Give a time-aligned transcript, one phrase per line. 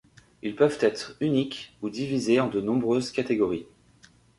[0.41, 3.67] Ils peuvent être uniques ou divisés en de nombreuses catégories.